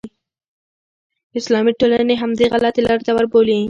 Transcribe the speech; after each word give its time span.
اسلامي 1.39 1.71
ټولنې 1.79 2.15
همدې 2.21 2.45
غلطې 2.53 2.81
لارې 2.85 3.03
ته 3.07 3.11
وربولي. 3.13 3.57